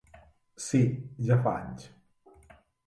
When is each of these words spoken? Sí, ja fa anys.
Sí, 0.69 0.81
ja 1.29 1.39
fa 1.45 1.55
anys. 1.61 1.89